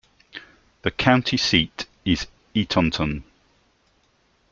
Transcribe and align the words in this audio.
The 0.81 0.89
county 0.89 1.37
seat 1.37 1.85
is 2.05 2.25
Eatonton. 2.55 3.21